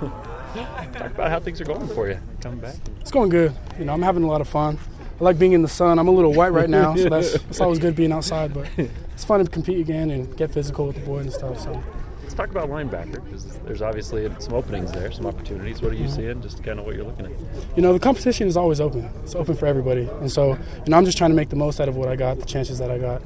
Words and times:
Talk 0.00 1.12
about 1.12 1.30
how 1.30 1.40
things 1.40 1.60
are 1.60 1.64
going 1.64 1.86
for 1.88 2.08
you 2.08 2.18
coming 2.40 2.60
back. 2.60 2.74
It's 3.00 3.10
going 3.10 3.28
good. 3.28 3.54
You 3.78 3.84
know, 3.84 3.92
I'm 3.92 4.02
having 4.02 4.22
a 4.22 4.26
lot 4.26 4.40
of 4.40 4.48
fun. 4.48 4.78
I 5.20 5.24
like 5.24 5.38
being 5.38 5.52
in 5.52 5.62
the 5.62 5.68
sun. 5.68 5.98
I'm 5.98 6.08
a 6.08 6.10
little 6.10 6.32
white 6.32 6.52
right 6.52 6.68
now, 6.68 6.96
so 6.96 7.08
that's 7.08 7.34
it's 7.50 7.60
always 7.60 7.78
good 7.78 7.94
being 7.94 8.12
outside. 8.12 8.54
But 8.54 8.68
it's 8.76 9.24
fun 9.24 9.44
to 9.44 9.50
compete 9.50 9.78
again 9.78 10.10
and 10.10 10.34
get 10.36 10.50
physical 10.50 10.86
with 10.86 10.96
the 10.96 11.02
boys 11.02 11.26
and 11.26 11.32
stuff. 11.32 11.60
So 11.60 11.82
let's 12.22 12.34
talk 12.34 12.50
about 12.50 12.68
linebacker 12.70 13.22
because 13.24 13.58
there's 13.60 13.82
obviously 13.82 14.28
some 14.38 14.54
openings 14.54 14.90
there, 14.92 15.12
some 15.12 15.26
opportunities. 15.26 15.82
What 15.82 15.92
are 15.92 15.94
you 15.94 16.06
mm-hmm. 16.06 16.16
seeing? 16.16 16.42
Just 16.42 16.64
kind 16.64 16.80
of 16.80 16.86
what 16.86 16.96
you're 16.96 17.04
looking 17.04 17.26
at. 17.26 17.32
You 17.76 17.82
know, 17.82 17.92
the 17.92 18.00
competition 18.00 18.48
is 18.48 18.56
always 18.56 18.80
open. 18.80 19.10
It's 19.22 19.34
open 19.34 19.54
for 19.54 19.66
everybody, 19.66 20.08
and 20.20 20.32
so 20.32 20.52
you 20.52 20.90
know, 20.90 20.96
I'm 20.96 21.04
just 21.04 21.18
trying 21.18 21.30
to 21.30 21.36
make 21.36 21.50
the 21.50 21.56
most 21.56 21.80
out 21.80 21.88
of 21.88 21.96
what 21.96 22.08
I 22.08 22.16
got, 22.16 22.40
the 22.40 22.46
chances 22.46 22.78
that 22.78 22.90
I 22.90 22.98
got, 22.98 23.22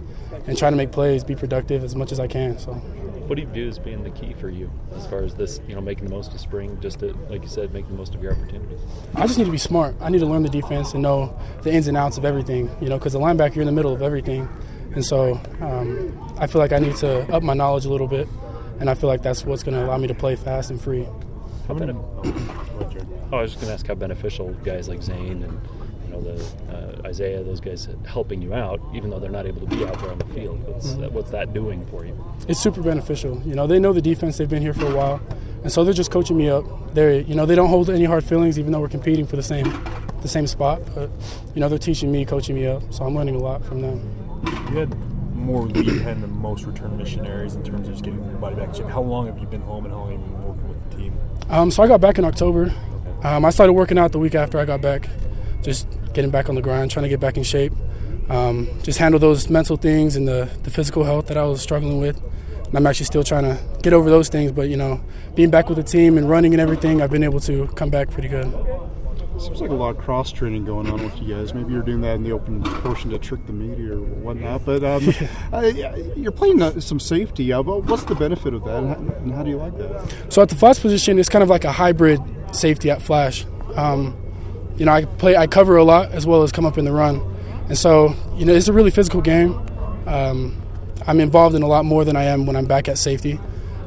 and 0.46 0.59
trying 0.59 0.72
to 0.72 0.77
make 0.77 0.91
plays, 0.91 1.22
be 1.22 1.36
productive 1.36 1.84
as 1.84 1.95
much 1.95 2.12
as 2.12 2.20
I 2.20 2.27
can. 2.27 2.59
So 2.59 2.82
what 3.27 3.36
do 3.36 3.43
you 3.43 3.48
view 3.48 3.68
as 3.68 3.79
being 3.79 4.02
the 4.02 4.11
key 4.11 4.34
for 4.34 4.50
you 4.50 4.70
as 4.95 5.06
far 5.06 5.22
as 5.22 5.34
this, 5.34 5.61
you 5.66 5.74
know, 5.74 5.80
making 5.80 6.04
the 6.04 6.11
most 6.11 6.32
of 6.34 6.41
spring, 6.41 6.79
just 6.80 7.00
to, 7.00 7.12
like 7.30 7.43
you 7.43 7.48
said, 7.48 7.73
make 7.73 7.86
the 7.88 7.95
most 7.95 8.14
of 8.14 8.23
your 8.23 8.32
opportunities? 8.32 8.78
I 9.14 9.27
just 9.27 9.38
need 9.38 9.47
to 9.47 9.50
be 9.50 9.59
smart. 9.59 9.95
I 10.00 10.10
need 10.10 10.19
to 10.20 10.27
learn 10.27 10.42
the 10.42 10.50
defense 10.50 10.92
and 10.92 11.02
know 11.02 11.38
the 11.62 11.73
ins 11.73 11.88
and 11.88 11.97
outs 11.97 12.19
of 12.19 12.24
everything, 12.24 12.70
you 12.80 12.88
know, 12.88 12.98
because 12.98 13.14
the 13.14 13.20
linebacker, 13.20 13.56
you're 13.56 13.62
in 13.62 13.66
the 13.66 13.73
middle 13.73 13.92
of 13.92 14.02
everything. 14.02 14.48
And 14.95 15.05
so 15.05 15.41
um, 15.60 16.37
I 16.38 16.47
feel 16.47 16.60
like 16.60 16.73
I 16.73 16.78
need 16.78 16.97
to 16.97 17.33
up 17.34 17.42
my 17.42 17.55
knowledge 17.55 17.84
a 17.84 17.91
little 17.91 18.06
bit, 18.06 18.28
and 18.78 18.91
I 18.91 18.95
feel 18.95 19.09
like 19.09 19.23
that's 19.23 19.45
what's 19.45 19.62
going 19.62 19.75
to 19.75 19.84
allow 19.84 19.98
me 19.98 20.06
to 20.06 20.14
play 20.14 20.36
fast 20.36 20.70
and 20.70 20.80
free. 20.80 21.09
How 21.66 21.75
many? 21.75 21.92
Oh, 21.92 22.22
I 23.33 23.41
was 23.41 23.52
just 23.52 23.61
going 23.61 23.69
to 23.69 23.75
ask 23.75 23.86
how 23.86 23.95
beneficial 23.95 24.52
guys 24.64 24.88
like 24.88 25.02
Zane 25.02 25.42
and 25.42 25.61
know 26.14 26.23
the 26.23 27.02
uh, 27.04 27.09
Isaiah, 27.09 27.42
those 27.42 27.60
guys 27.60 27.88
helping 28.06 28.41
you 28.41 28.55
out, 28.55 28.80
even 28.95 29.10
though 29.10 29.18
they're 29.18 29.30
not 29.30 29.46
able 29.46 29.60
to 29.60 29.66
be 29.66 29.84
out 29.84 29.98
there 30.00 30.10
on 30.10 30.18
the 30.18 30.24
field. 30.27 30.62
What's 30.66 30.88
mm-hmm. 30.88 31.00
that, 31.02 31.12
what's 31.12 31.30
that 31.30 31.52
doing 31.52 31.84
for 31.86 32.05
you? 32.05 32.16
It's 32.48 32.60
super 32.60 32.82
beneficial. 32.82 33.41
You 33.45 33.55
know, 33.55 33.66
they 33.66 33.78
know 33.78 33.92
the 33.92 34.02
defense. 34.02 34.38
They've 34.38 34.48
been 34.48 34.62
here 34.62 34.74
for 34.74 34.86
a 34.86 34.95
while, 34.95 35.20
and 35.62 35.72
so 35.72 35.84
they're 35.84 35.95
just 35.95 36.10
coaching 36.10 36.36
me 36.36 36.48
up. 36.48 36.64
They, 36.95 37.22
you 37.22 37.34
know, 37.34 37.46
they 37.46 37.55
don't 37.55 37.69
hold 37.69 37.91
any 37.91 38.05
hard 38.05 38.24
feelings, 38.24 38.58
even 38.58 38.72
though 38.72 38.80
we're 38.80 38.88
competing 38.88 39.27
for 39.27 39.36
the 39.36 39.42
same, 39.42 39.66
the 40.22 40.28
same 40.28 40.46
spot. 40.46 40.83
But 40.94 41.11
you 41.55 41.61
know, 41.61 41.69
they're 41.69 41.78
teaching 41.78 42.11
me, 42.11 42.24
coaching 42.24 42.55
me 42.55 42.67
up. 42.67 42.83
So 42.92 43.05
I'm 43.05 43.14
learning 43.14 43.36
a 43.36 43.41
lot 43.41 43.64
from 43.64 43.80
them. 43.83 44.00
You 44.70 44.78
had 44.78 44.94
more 45.34 45.62
lead 45.62 46.02
time 46.02 46.22
than 46.22 46.30
most 46.30 46.64
return 46.64 46.96
missionaries 46.96 47.55
in 47.55 47.62
terms 47.62 47.86
of 47.86 47.94
just 47.94 48.05
getting 48.05 48.24
your 48.24 48.39
body 48.39 48.56
back. 48.56 48.74
How 48.89 49.02
long 49.02 49.27
have 49.27 49.39
you 49.39 49.46
been 49.46 49.62
home, 49.62 49.84
and 49.84 49.92
how 49.92 50.00
long 50.00 50.12
have 50.12 50.20
you 50.20 50.27
been 50.27 50.42
working 50.42 50.69
with 50.69 50.91
the 50.91 50.96
team? 50.96 51.20
Um, 51.50 51.70
so 51.70 51.83
I 51.83 51.86
got 51.86 52.00
back 52.00 52.19
in 52.19 52.24
October. 52.24 52.72
Um, 53.22 53.44
I 53.44 53.50
started 53.50 53.72
working 53.72 53.98
out 53.98 54.12
the 54.12 54.19
week 54.19 54.34
after 54.34 54.58
I 54.58 54.64
got 54.64 54.80
back. 54.80 55.08
Just 55.62 55.89
getting 56.15 56.31
back 56.31 56.48
on 56.48 56.55
the 56.55 56.62
grind, 56.62 56.91
trying 56.91 57.05
to 57.05 57.09
get 57.09 57.20
back 57.20 57.37
in 57.37 57.43
shape. 57.43 57.73
Um, 58.29 58.69
just 58.83 58.98
handle 58.98 59.20
those 59.20 59.51
mental 59.51 59.77
things 59.77 60.17
and 60.17 60.27
the, 60.27 60.48
the 60.62 60.70
physical 60.70 61.05
health 61.05 61.27
that 61.27 61.37
I 61.37 61.45
was 61.45 61.61
struggling 61.61 62.01
with. 62.01 62.20
And 62.67 62.77
I'm 62.77 62.87
actually 62.87 63.07
still 63.07 63.25
trying 63.25 63.45
to 63.45 63.61
get 63.83 63.93
over 63.93 64.09
those 64.09 64.29
things, 64.29 64.51
but 64.51 64.69
you 64.69 64.77
know, 64.77 65.01
being 65.35 65.51
back 65.51 65.69
with 65.69 65.77
the 65.77 65.85
team 65.85 66.17
and 66.17 66.29
running 66.29 66.55
and 66.55 66.61
everything, 66.61 67.03
I've 67.03 67.11
been 67.11 67.23
able 67.23 67.41
to 67.41 67.69
come 67.69 67.91
back 67.91 68.11
pretty 68.11 68.29
good. 68.29 68.53
Seems 69.39 69.61
like 69.61 69.70
a 69.70 69.75
lot 69.75 69.97
of 69.97 69.98
cross 69.98 70.31
training 70.31 70.65
going 70.65 70.89
on 70.89 71.03
with 71.03 71.20
you 71.20 71.35
guys. 71.35 71.55
Maybe 71.55 71.73
you're 71.73 71.83
doing 71.83 72.01
that 72.03 72.15
in 72.15 72.23
the 72.23 72.31
open 72.31 72.62
portion 72.62 73.11
to 73.11 73.19
trick 73.19 73.45
the 73.47 73.53
media 73.53 73.95
or 73.95 74.01
whatnot. 74.01 74.65
But 74.65 74.85
um, 74.85 75.12
you're 76.17 76.31
playing 76.31 76.81
some 76.81 77.01
safety. 77.01 77.53
Uh, 77.53 77.62
what's 77.62 78.05
the 78.05 78.15
benefit 78.15 78.55
of 78.55 78.65
that, 78.65 78.79
and 78.79 78.89
how, 78.89 79.17
and 79.17 79.33
how, 79.33 79.42
do 79.42 79.51
you 79.51 79.57
like 79.57 79.77
that? 79.77 80.33
So 80.33 80.41
at 80.41 80.51
the 80.51 80.55
flash 80.55 80.79
position, 80.79 81.19
it's 81.19 81.29
kind 81.29 81.42
of 81.42 81.48
like 81.48 81.65
a 81.65 81.73
hybrid 81.73 82.20
safety 82.53 82.91
at 82.91 83.03
flash. 83.03 83.45
Um, 83.75 84.17
you 84.77 84.84
know, 84.86 84.92
I 84.92 85.05
play, 85.05 85.36
I 85.36 85.47
cover 85.47 85.77
a 85.77 85.84
lot 85.84 86.12
as 86.12 86.27
well 86.27 86.42
as 86.42 86.53
come 86.53 86.67
up 86.67 86.78
in 86.78 86.84
the 86.84 86.92
run, 86.92 87.20
and 87.69 87.78
so 87.78 88.14
you 88.36 88.44
know, 88.44 88.55
it's 88.55 88.69
a 88.69 88.72
really 88.72 88.91
physical 88.91 89.20
game. 89.20 89.61
Um, 90.06 90.61
I'm 91.06 91.20
involved 91.20 91.55
in 91.55 91.62
a 91.62 91.67
lot 91.67 91.84
more 91.84 92.05
than 92.05 92.17
I 92.17 92.25
am 92.25 92.47
when 92.47 92.56
I'm 92.56 92.67
back 92.67 92.89
at 92.89 92.98
safety, 92.98 93.39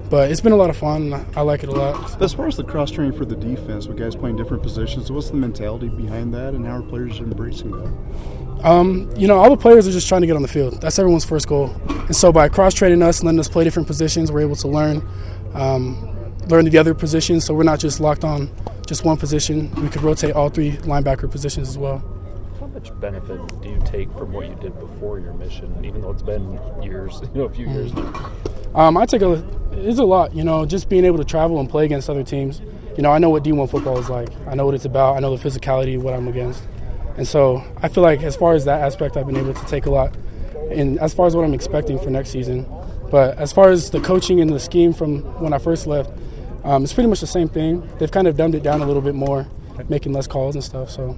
but 0.09 0.31
it's 0.31 0.41
been 0.41 0.51
a 0.51 0.57
lot 0.57 0.69
of 0.69 0.77
fun. 0.77 1.13
I 1.35 1.41
like 1.41 1.63
it 1.63 1.69
a 1.69 1.71
lot. 1.71 2.21
As 2.21 2.33
far 2.33 2.47
as 2.47 2.55
the 2.55 2.63
cross 2.63 2.91
training 2.91 3.17
for 3.17 3.25
the 3.25 3.35
defense, 3.35 3.87
with 3.87 3.97
guys 3.97 4.15
playing 4.15 4.37
different 4.37 4.63
positions, 4.63 5.11
what's 5.11 5.29
the 5.29 5.35
mentality 5.35 5.89
behind 5.89 6.33
that, 6.33 6.53
and 6.53 6.65
how 6.65 6.77
are 6.77 6.81
players 6.81 7.19
embracing 7.19 7.71
that? 7.71 8.65
Um, 8.65 9.11
you 9.15 9.27
know, 9.27 9.37
all 9.37 9.49
the 9.49 9.57
players 9.57 9.87
are 9.87 9.91
just 9.91 10.07
trying 10.07 10.21
to 10.21 10.27
get 10.27 10.35
on 10.35 10.41
the 10.41 10.47
field. 10.47 10.81
That's 10.81 10.97
everyone's 10.97 11.25
first 11.25 11.47
goal. 11.47 11.69
And 11.89 12.15
so 12.15 12.31
by 12.31 12.49
cross 12.49 12.73
training 12.73 13.01
us 13.03 13.19
and 13.19 13.27
letting 13.27 13.39
us 13.39 13.47
play 13.47 13.63
different 13.63 13.87
positions, 13.87 14.31
we're 14.31 14.41
able 14.41 14.55
to 14.57 14.67
learn, 14.67 15.07
um, 15.53 16.33
learn 16.47 16.65
the 16.65 16.77
other 16.77 16.93
positions. 16.93 17.45
So 17.45 17.53
we're 17.53 17.63
not 17.63 17.79
just 17.79 17.99
locked 17.99 18.23
on 18.23 18.49
just 18.87 19.03
one 19.03 19.17
position. 19.17 19.69
We 19.81 19.89
could 19.89 20.01
rotate 20.01 20.33
all 20.33 20.49
three 20.49 20.71
linebacker 20.77 21.29
positions 21.29 21.67
as 21.67 21.77
well. 21.77 21.99
How 22.59 22.67
much 22.67 22.97
benefit 22.99 23.39
do 23.61 23.69
you 23.69 23.79
take 23.85 24.11
from 24.13 24.31
what 24.31 24.47
you 24.47 24.55
did 24.55 24.79
before 24.79 25.19
your 25.19 25.33
mission, 25.33 25.85
even 25.85 26.01
though 26.01 26.11
it's 26.11 26.23
been 26.23 26.59
years, 26.81 27.19
you 27.33 27.41
know, 27.41 27.45
a 27.45 27.49
few 27.49 27.67
years 27.67 27.93
now? 27.93 28.31
Um, 28.73 28.97
I 28.97 29.05
take 29.05 29.21
a, 29.21 29.43
it's 29.73 29.99
a 29.99 30.05
lot, 30.05 30.33
you 30.33 30.43
know, 30.43 30.65
just 30.65 30.89
being 30.89 31.05
able 31.05 31.17
to 31.17 31.25
travel 31.25 31.59
and 31.59 31.69
play 31.69 31.85
against 31.85 32.09
other 32.09 32.23
teams. 32.23 32.61
You 32.95 33.03
know, 33.03 33.11
I 33.11 33.19
know 33.19 33.29
what 33.29 33.43
D1 33.43 33.69
football 33.69 33.99
is 33.99 34.09
like. 34.09 34.29
I 34.47 34.55
know 34.55 34.65
what 34.65 34.73
it's 34.73 34.85
about. 34.85 35.17
I 35.17 35.19
know 35.19 35.35
the 35.35 35.49
physicality 35.49 35.97
of 35.97 36.03
what 36.03 36.13
I'm 36.13 36.27
against. 36.27 36.63
And 37.17 37.27
so 37.27 37.63
I 37.81 37.89
feel 37.89 38.03
like 38.03 38.23
as 38.23 38.35
far 38.35 38.53
as 38.53 38.65
that 38.65 38.81
aspect, 38.81 39.17
I've 39.17 39.27
been 39.27 39.37
able 39.37 39.53
to 39.53 39.65
take 39.65 39.85
a 39.85 39.91
lot. 39.91 40.15
And 40.71 40.99
as 40.99 41.13
far 41.13 41.27
as 41.27 41.35
what 41.35 41.43
I'm 41.43 41.53
expecting 41.53 41.99
for 41.99 42.09
next 42.09 42.29
season, 42.29 42.65
but 43.11 43.37
as 43.37 43.53
far 43.53 43.69
as 43.69 43.89
the 43.89 43.99
coaching 43.99 44.41
and 44.41 44.51
the 44.51 44.59
scheme 44.59 44.93
from 44.93 45.21
when 45.41 45.53
I 45.53 45.57
first 45.57 45.87
left, 45.87 46.11
um, 46.63 46.83
it's 46.83 46.93
pretty 46.93 47.09
much 47.09 47.21
the 47.21 47.27
same 47.27 47.49
thing. 47.49 47.87
They've 47.99 48.11
kind 48.11 48.27
of 48.27 48.37
dumbed 48.37 48.55
it 48.55 48.63
down 48.63 48.81
a 48.81 48.85
little 48.85 49.01
bit 49.01 49.15
more, 49.15 49.47
making 49.89 50.13
less 50.13 50.27
calls 50.27 50.55
and 50.55 50.63
stuff. 50.63 50.89
So 50.89 51.17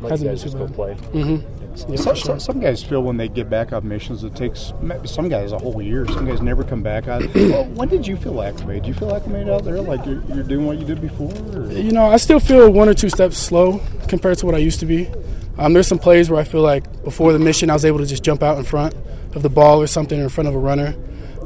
like 0.00 0.10
hasn't 0.10 0.30
been 0.30 0.52
too 0.52 0.58
bad. 0.58 0.74
Play. 0.74 0.94
Mm-hmm. 0.94 1.62
Yeah, 1.90 1.96
some, 1.96 2.14
sure. 2.14 2.38
some, 2.38 2.60
guys 2.60 2.82
feel 2.82 3.02
when 3.02 3.16
they 3.16 3.28
get 3.28 3.48
back 3.48 3.72
off 3.72 3.82
missions, 3.82 4.24
it 4.24 4.36
takes 4.36 4.74
some 5.06 5.30
guys 5.30 5.52
a 5.52 5.58
whole 5.58 5.80
year. 5.80 6.06
Some 6.06 6.26
guys 6.26 6.42
never 6.42 6.64
come 6.64 6.82
back 6.82 7.08
out. 7.08 7.22
well, 7.34 7.64
when 7.64 7.88
did 7.88 8.06
you 8.06 8.16
feel 8.16 8.42
acclimated? 8.42 8.82
Do 8.82 8.88
you 8.88 8.94
feel 8.94 9.14
acclimated 9.14 9.48
out 9.48 9.64
there, 9.64 9.80
like 9.80 10.04
you're, 10.04 10.22
you're 10.34 10.44
doing 10.44 10.66
what 10.66 10.78
you 10.78 10.84
did 10.84 11.00
before? 11.00 11.32
Or? 11.56 11.72
You 11.72 11.92
know, 11.92 12.04
I 12.04 12.18
still 12.18 12.40
feel 12.40 12.70
one 12.70 12.90
or 12.90 12.94
two 12.94 13.08
steps 13.08 13.38
slow 13.38 13.80
compared 14.08 14.36
to 14.38 14.46
what 14.46 14.54
I 14.54 14.58
used 14.58 14.80
to 14.80 14.86
be. 14.86 15.08
Um, 15.56 15.72
there's 15.72 15.86
some 15.86 15.98
plays 15.98 16.28
where 16.28 16.40
I 16.40 16.44
feel 16.44 16.62
like 16.62 17.04
before 17.04 17.32
the 17.32 17.38
mission, 17.38 17.70
I 17.70 17.74
was 17.74 17.84
able 17.84 17.98
to 17.98 18.06
just 18.06 18.22
jump 18.22 18.42
out 18.42 18.58
in 18.58 18.64
front 18.64 18.94
of 19.34 19.42
the 19.42 19.50
ball 19.50 19.80
or 19.80 19.86
something 19.86 20.20
in 20.20 20.28
front 20.28 20.48
of 20.48 20.54
a 20.54 20.58
runner. 20.58 20.94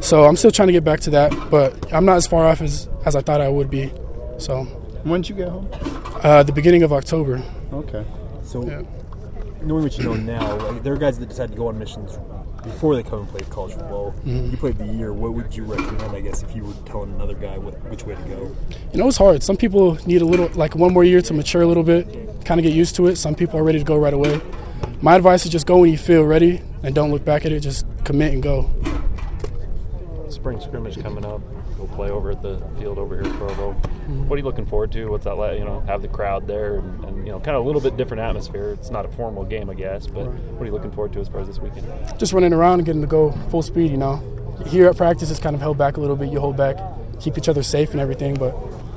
So 0.00 0.24
I'm 0.24 0.36
still 0.36 0.50
trying 0.50 0.68
to 0.68 0.72
get 0.72 0.84
back 0.84 1.00
to 1.00 1.10
that, 1.10 1.50
but 1.50 1.92
I'm 1.92 2.04
not 2.04 2.16
as 2.16 2.26
far 2.26 2.46
off 2.46 2.60
as, 2.60 2.88
as 3.06 3.16
I 3.16 3.22
thought 3.22 3.40
I 3.40 3.48
would 3.48 3.70
be. 3.70 3.90
So 4.36 4.64
when 5.04 5.22
did 5.22 5.30
you 5.30 5.36
get 5.36 5.48
home? 5.48 5.70
Uh, 6.22 6.42
the 6.42 6.52
beginning 6.52 6.82
of 6.82 6.92
October. 6.92 7.42
Okay. 7.72 8.04
So 8.42 8.66
yeah. 8.66 8.82
knowing 9.62 9.84
what 9.84 9.96
you 9.96 10.04
know 10.04 10.14
now, 10.14 10.56
like, 10.56 10.82
there 10.82 10.92
are 10.92 10.98
guys 10.98 11.18
that 11.18 11.28
decide 11.28 11.50
to 11.52 11.56
go 11.56 11.68
on 11.68 11.78
missions 11.78 12.18
before 12.64 12.96
they 12.96 13.02
come 13.04 13.20
and 13.20 13.28
play 13.28 13.40
college 13.48 13.74
football. 13.74 14.12
Mm-hmm. 14.24 14.50
You 14.50 14.56
played 14.56 14.76
the 14.76 14.86
year. 14.86 15.12
What 15.12 15.34
would 15.34 15.54
you 15.54 15.62
recommend? 15.62 16.16
I 16.16 16.20
guess 16.20 16.42
if 16.42 16.54
you 16.54 16.64
were 16.64 16.74
telling 16.84 17.14
another 17.14 17.34
guy 17.34 17.56
what, 17.58 17.74
which 17.88 18.02
way 18.04 18.16
to 18.16 18.22
go. 18.22 18.54
You 18.92 18.98
know, 18.98 19.08
it's 19.08 19.16
hard. 19.16 19.42
Some 19.44 19.56
people 19.56 19.94
need 20.04 20.20
a 20.20 20.24
little, 20.24 20.48
like 20.54 20.74
one 20.74 20.92
more 20.92 21.04
year 21.04 21.22
to 21.22 21.32
mature 21.32 21.62
a 21.62 21.66
little 21.66 21.84
bit, 21.84 22.44
kind 22.44 22.58
of 22.58 22.64
get 22.64 22.74
used 22.74 22.96
to 22.96 23.06
it. 23.06 23.16
Some 23.16 23.36
people 23.36 23.58
are 23.60 23.64
ready 23.64 23.78
to 23.78 23.84
go 23.84 23.96
right 23.96 24.12
away. 24.12 24.40
My 25.00 25.14
advice 25.14 25.46
is 25.46 25.52
just 25.52 25.66
go 25.66 25.78
when 25.78 25.92
you 25.92 25.98
feel 25.98 26.24
ready 26.24 26.60
and 26.82 26.92
don't 26.92 27.12
look 27.12 27.24
back 27.24 27.46
at 27.46 27.52
it. 27.52 27.60
Just 27.60 27.86
commit 28.04 28.32
and 28.32 28.42
go 28.42 28.68
spring 30.28 30.60
scrimmage 30.60 31.00
coming 31.00 31.24
up. 31.24 31.40
We'll 31.78 31.88
play 31.88 32.10
over 32.10 32.30
at 32.30 32.40
the 32.42 32.58
field 32.78 32.98
over 32.98 33.20
here 33.20 33.30
at 33.30 33.38
Provo. 33.38 33.72
Mm-hmm. 33.72 34.28
What 34.28 34.36
are 34.36 34.38
you 34.38 34.44
looking 34.44 34.64
forward 34.66 34.92
to? 34.92 35.10
What's 35.10 35.24
that 35.24 35.34
like? 35.34 35.58
You 35.58 35.64
know, 35.64 35.80
have 35.80 36.00
the 36.00 36.08
crowd 36.08 36.46
there 36.46 36.76
and, 36.76 37.04
and, 37.04 37.26
you 37.26 37.32
know, 37.32 37.38
kind 37.38 37.56
of 37.56 37.64
a 37.64 37.66
little 37.66 37.82
bit 37.82 37.96
different 37.96 38.22
atmosphere. 38.22 38.70
It's 38.70 38.90
not 38.90 39.04
a 39.04 39.08
formal 39.08 39.44
game, 39.44 39.68
I 39.68 39.74
guess, 39.74 40.06
but 40.06 40.26
right. 40.26 40.38
what 40.52 40.62
are 40.62 40.66
you 40.66 40.72
looking 40.72 40.90
forward 40.90 41.12
to 41.12 41.20
as 41.20 41.28
far 41.28 41.40
as 41.40 41.48
this 41.48 41.58
weekend? 41.58 41.86
Just 42.18 42.32
running 42.32 42.54
around 42.54 42.78
and 42.78 42.86
getting 42.86 43.02
to 43.02 43.06
go 43.06 43.32
full 43.50 43.62
speed. 43.62 43.90
You 43.90 43.98
know, 43.98 44.22
here 44.66 44.88
at 44.88 44.96
practice 44.96 45.30
it's 45.30 45.40
kind 45.40 45.54
of 45.54 45.60
held 45.60 45.76
back 45.76 45.98
a 45.98 46.00
little 46.00 46.16
bit. 46.16 46.32
You 46.32 46.40
hold 46.40 46.56
back, 46.56 46.78
keep 47.20 47.36
each 47.36 47.48
other 47.48 47.62
safe 47.62 47.90
and 47.92 48.00
everything, 48.00 48.34
but 48.36 48.56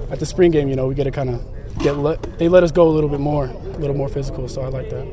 at 0.10 0.20
the 0.20 0.26
spring 0.26 0.52
game, 0.52 0.70
you 0.70 0.76
know, 0.76 0.88
we 0.88 0.96
get 0.96 1.04
to 1.04 1.12
kind 1.12 1.30
of 1.30 1.80
get 1.80 1.98
let, 1.98 2.40
they 2.40 2.48
let 2.48 2.64
us 2.64 2.72
go 2.72 2.88
a 2.88 2.92
little 2.92 3.10
bit 3.10 3.20
more, 3.20 3.46
a 3.46 3.78
little 3.78 3.96
more 3.96 4.10
physical. 4.10 4.48
So 4.48 4.62
I 4.62 4.68
like 4.68 4.90
that. 4.90 5.06